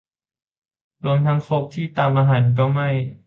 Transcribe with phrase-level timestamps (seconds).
[1.05, 2.89] รวมทั้งครกที่ตำอาหารก็ไหม้